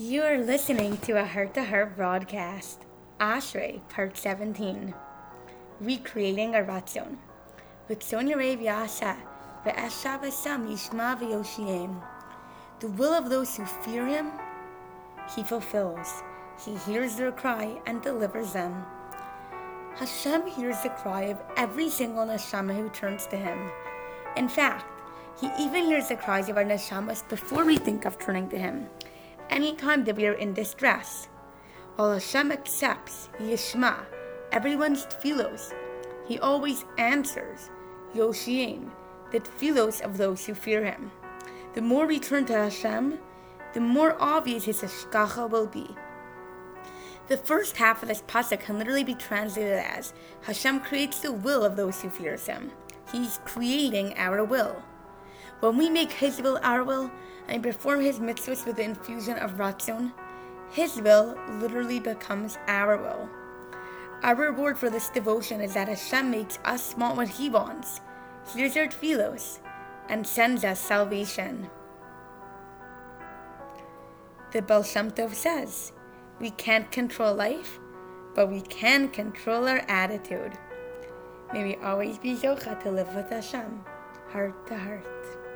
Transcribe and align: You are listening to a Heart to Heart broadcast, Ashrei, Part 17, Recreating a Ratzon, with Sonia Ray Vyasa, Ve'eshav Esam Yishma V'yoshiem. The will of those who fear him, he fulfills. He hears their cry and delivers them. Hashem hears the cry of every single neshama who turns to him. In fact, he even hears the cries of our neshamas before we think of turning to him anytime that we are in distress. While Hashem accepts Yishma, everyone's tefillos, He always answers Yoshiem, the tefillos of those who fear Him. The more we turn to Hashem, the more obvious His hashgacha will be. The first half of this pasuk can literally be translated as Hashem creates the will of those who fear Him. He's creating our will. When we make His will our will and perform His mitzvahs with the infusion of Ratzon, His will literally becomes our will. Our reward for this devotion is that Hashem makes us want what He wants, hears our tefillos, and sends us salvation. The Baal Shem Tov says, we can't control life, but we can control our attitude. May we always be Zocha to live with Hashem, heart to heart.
You 0.00 0.22
are 0.22 0.38
listening 0.38 0.98
to 0.98 1.20
a 1.20 1.24
Heart 1.24 1.54
to 1.54 1.64
Heart 1.64 1.96
broadcast, 1.96 2.86
Ashrei, 3.18 3.80
Part 3.88 4.16
17, 4.16 4.94
Recreating 5.80 6.54
a 6.54 6.58
Ratzon, 6.58 7.16
with 7.88 8.04
Sonia 8.04 8.36
Ray 8.36 8.54
Vyasa, 8.54 9.16
Ve'eshav 9.66 10.22
Esam 10.22 10.68
Yishma 10.68 11.18
V'yoshiem. 11.18 12.00
The 12.78 12.86
will 12.86 13.12
of 13.12 13.28
those 13.28 13.56
who 13.56 13.64
fear 13.64 14.06
him, 14.06 14.30
he 15.34 15.42
fulfills. 15.42 16.22
He 16.64 16.76
hears 16.76 17.16
their 17.16 17.32
cry 17.32 17.80
and 17.84 18.00
delivers 18.00 18.52
them. 18.52 18.84
Hashem 19.96 20.46
hears 20.46 20.80
the 20.82 20.90
cry 20.90 21.22
of 21.22 21.42
every 21.56 21.90
single 21.90 22.24
neshama 22.24 22.76
who 22.76 22.88
turns 22.90 23.26
to 23.26 23.36
him. 23.36 23.58
In 24.36 24.48
fact, 24.48 24.84
he 25.40 25.50
even 25.58 25.86
hears 25.86 26.06
the 26.06 26.14
cries 26.14 26.48
of 26.48 26.56
our 26.56 26.64
neshamas 26.64 27.28
before 27.28 27.64
we 27.64 27.76
think 27.76 28.04
of 28.04 28.16
turning 28.20 28.48
to 28.50 28.58
him 28.58 28.88
anytime 29.50 30.04
that 30.04 30.16
we 30.16 30.26
are 30.26 30.32
in 30.32 30.54
distress. 30.54 31.28
While 31.96 32.12
Hashem 32.12 32.52
accepts 32.52 33.28
Yishma, 33.38 34.06
everyone's 34.52 35.06
tefillos, 35.06 35.72
He 36.26 36.38
always 36.38 36.84
answers 36.96 37.70
Yoshiem, 38.14 38.90
the 39.32 39.40
tefillos 39.40 40.00
of 40.00 40.16
those 40.16 40.46
who 40.46 40.54
fear 40.54 40.84
Him. 40.84 41.10
The 41.74 41.82
more 41.82 42.06
we 42.06 42.18
turn 42.18 42.46
to 42.46 42.54
Hashem, 42.54 43.18
the 43.74 43.80
more 43.80 44.16
obvious 44.20 44.64
His 44.64 44.82
hashgacha 44.82 45.50
will 45.50 45.66
be. 45.66 45.88
The 47.28 47.36
first 47.36 47.76
half 47.76 48.02
of 48.02 48.08
this 48.08 48.22
pasuk 48.22 48.60
can 48.60 48.78
literally 48.78 49.04
be 49.04 49.14
translated 49.14 49.78
as 49.78 50.14
Hashem 50.42 50.80
creates 50.80 51.20
the 51.20 51.32
will 51.32 51.64
of 51.64 51.76
those 51.76 52.00
who 52.00 52.08
fear 52.08 52.36
Him. 52.36 52.72
He's 53.12 53.40
creating 53.44 54.16
our 54.16 54.44
will. 54.44 54.82
When 55.60 55.76
we 55.76 55.90
make 55.90 56.12
His 56.12 56.40
will 56.40 56.58
our 56.62 56.84
will 56.84 57.10
and 57.48 57.62
perform 57.62 58.00
His 58.00 58.18
mitzvahs 58.18 58.66
with 58.66 58.76
the 58.76 58.82
infusion 58.82 59.36
of 59.38 59.56
Ratzon, 59.56 60.12
His 60.70 61.00
will 61.00 61.36
literally 61.60 62.00
becomes 62.00 62.58
our 62.66 62.96
will. 62.96 63.28
Our 64.22 64.34
reward 64.34 64.78
for 64.78 64.90
this 64.90 65.08
devotion 65.10 65.60
is 65.60 65.74
that 65.74 65.88
Hashem 65.88 66.30
makes 66.30 66.58
us 66.64 66.96
want 66.96 67.16
what 67.16 67.28
He 67.28 67.48
wants, 67.48 68.00
hears 68.52 68.76
our 68.76 68.86
tefillos, 68.88 69.58
and 70.08 70.26
sends 70.26 70.64
us 70.64 70.80
salvation. 70.80 71.70
The 74.52 74.62
Baal 74.62 74.82
Shem 74.82 75.10
Tov 75.10 75.34
says, 75.34 75.92
we 76.40 76.50
can't 76.50 76.90
control 76.90 77.34
life, 77.34 77.78
but 78.34 78.48
we 78.48 78.60
can 78.62 79.08
control 79.08 79.68
our 79.68 79.84
attitude. 79.88 80.52
May 81.52 81.64
we 81.64 81.76
always 81.76 82.18
be 82.18 82.34
Zocha 82.34 82.80
to 82.82 82.90
live 82.90 83.14
with 83.14 83.28
Hashem, 83.30 83.84
heart 84.32 84.66
to 84.66 84.76
heart. 84.76 85.47